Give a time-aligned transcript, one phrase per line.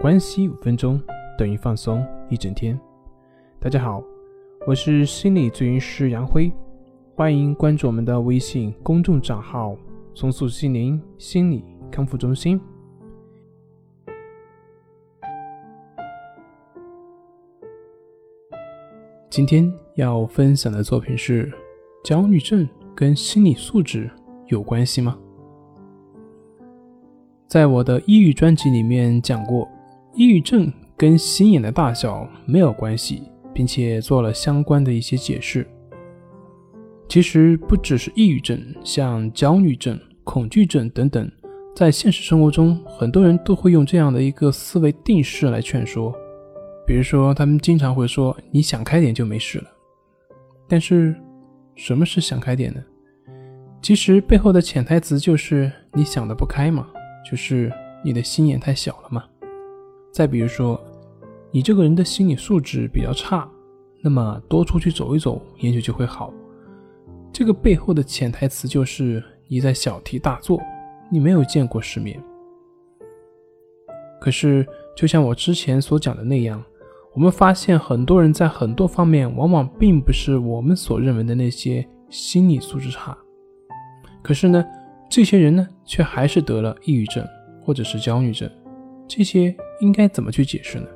[0.00, 0.98] 关系五分钟
[1.36, 2.80] 等于放松一整天。
[3.58, 4.02] 大家好，
[4.66, 6.50] 我是心理咨询师杨辉，
[7.14, 9.76] 欢迎关注我们的微信公众账号
[10.16, 12.58] “重塑心灵心理康复中心”。
[19.28, 21.52] 今天要分享的作品是：
[22.02, 24.10] 焦虑症跟心理素质
[24.46, 25.18] 有关系吗？
[27.46, 29.68] 在我的抑郁专辑里面讲过。
[30.14, 33.22] 抑郁症跟心眼的大小没有关系，
[33.54, 35.66] 并且做了相关的一些解释。
[37.08, 41.30] 其实不只是抑郁症，像焦虑症、恐惧症等等，
[41.74, 46.14] 在现实生活中，很多人都会用这样的一个思维定式来劝说。
[46.86, 49.64] 比如说，他们经常会说：“你想开点就没事了。”
[50.68, 51.14] 但是，
[51.76, 52.82] 什么是想开点呢？
[53.80, 56.88] 其实背后的潜台词就是你想的不开嘛，
[57.28, 57.72] 就是
[58.04, 59.24] 你的心眼太小了嘛。
[60.12, 60.80] 再比如说，
[61.50, 63.48] 你这个人的心理素质比较差，
[64.02, 66.32] 那么多出去走一走，也许就会好。
[67.32, 70.60] 这个背后的潜台词就是你在小题大做，
[71.10, 72.20] 你没有见过世面。
[74.20, 74.66] 可是，
[74.96, 76.62] 就像我之前所讲的那样，
[77.14, 83.16] 我们发现很多人在很多方面往往并不是我们所认为的那些心理素质差，
[84.22, 84.64] 可是呢，
[85.08, 87.24] 这些人呢，却还是得了抑郁症
[87.64, 88.50] 或者是焦虑症。
[89.08, 90.86] 这些应该怎么去解释呢？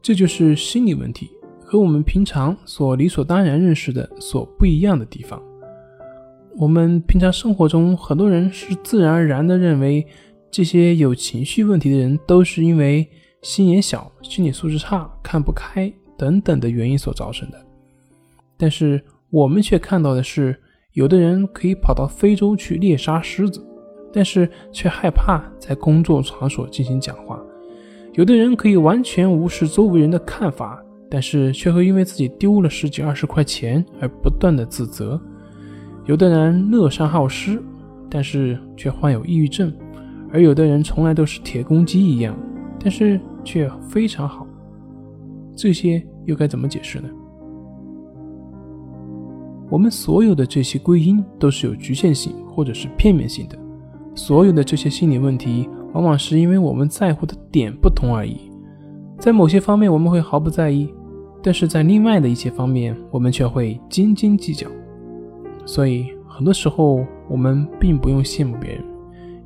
[0.00, 1.30] 这就是心理问题
[1.60, 5.42] 和我们平常所理所当然认识的所不一样的地方。
[6.56, 10.06] 我们平常生活中，很多人是自然而然的认为
[10.50, 13.06] 这些有情绪问题的人都是因为
[13.42, 17.66] 心眼小、心理素质差、看不开等等的原因所造成的。
[18.56, 20.58] 但是我们却看到的是，
[20.94, 23.64] 有的人可以跑到非洲去猎杀狮子。
[24.12, 27.40] 但是却害怕在工作场所进行讲话。
[28.14, 35.20] 有的人可以完全无视周围人的看法，但是却会因为自己丢了十几二十块钱而不断的自责。
[36.06, 37.62] 有的人乐善好施，
[38.10, 39.72] 但是却患有抑郁症，
[40.32, 42.36] 而有的人从来都是铁公鸡一样，
[42.80, 44.46] 但是却非常好。
[45.54, 47.08] 这些又该怎么解释呢？
[49.70, 53.58] 我们所有的这些归因都是有局限性或者是片面性的。
[54.18, 58.50] 所有的这些心理问题，往往是因为我们在乎的点不同而已。
[59.16, 60.92] 在某些方面我们会毫不在意，
[61.40, 64.66] 但是在另外的一些方面，我们却会斤斤计较。
[65.64, 68.82] 所以很多时候我们并不用羡慕别人，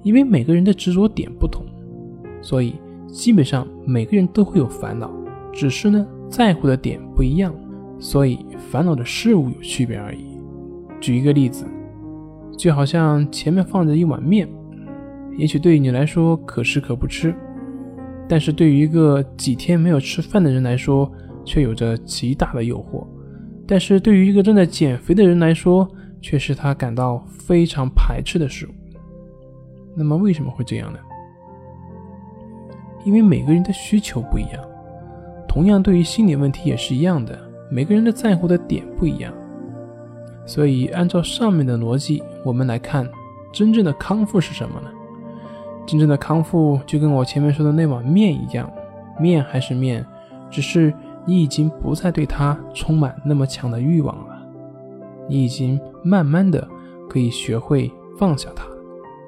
[0.02, 1.66] 因为每个人的执着点不同，
[2.40, 2.76] 所以
[3.08, 5.10] 基本上每个人都会有烦恼，
[5.52, 7.54] 只是呢在乎的点不一样，
[7.98, 8.38] 所以
[8.70, 10.24] 烦恼的事物有区别而已。
[10.98, 11.66] 举一个例子，
[12.56, 14.48] 就好像前面放着一碗面。
[15.36, 17.34] 也许对于你来说可吃可不吃，
[18.28, 21.10] 但是对于一个几天没有吃饭的人来说，
[21.44, 23.06] 却有着极大的诱惑；
[23.66, 25.88] 但是对于一个正在减肥的人来说，
[26.20, 28.70] 却是他感到非常排斥的食物。
[29.96, 30.98] 那么为什么会这样呢？
[33.04, 34.64] 因为每个人的需求不一样，
[35.48, 37.38] 同样对于心理问题也是一样的，
[37.70, 39.32] 每个人的在乎的点不一样。
[40.46, 43.08] 所以按照上面的逻辑，我们来看，
[43.52, 44.88] 真正的康复是什么呢？
[45.86, 48.70] 真正的康复就跟我前面说的那碗面一样，
[49.20, 50.04] 面还是面，
[50.50, 50.92] 只是
[51.24, 54.42] 你已经不再对它充满那么强的欲望了，
[55.28, 56.66] 你已经慢慢的
[57.08, 58.64] 可以学会放下它。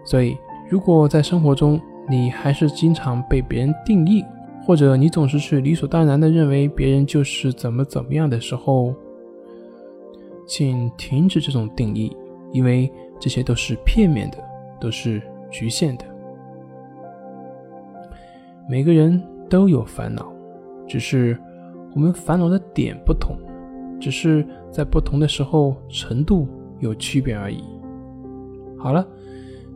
[0.04, 0.36] 所以，
[0.68, 4.24] 如果在生活中你还是经常被别人定义，
[4.64, 8.94] 或者你总是去理所当然的认为别人就是怎么怎么样的时候，
[10.46, 12.16] 请停止这种定义，
[12.52, 14.38] 因为这些都是片面的，
[14.80, 15.20] 都是
[15.50, 16.04] 局限的。
[18.68, 20.32] 每个人都有烦恼，
[20.88, 21.38] 只是
[21.94, 23.36] 我们烦恼的点不同，
[24.00, 26.48] 只是在不同的时候程度
[26.80, 27.62] 有区别而已。
[28.78, 29.06] 好了，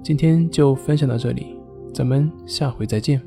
[0.03, 1.56] 今天就分享到这里，
[1.93, 3.21] 咱们下回再见。